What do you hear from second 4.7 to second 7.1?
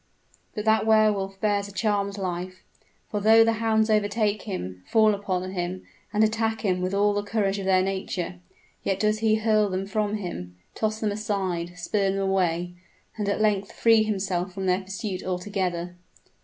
fall upon him and attack him with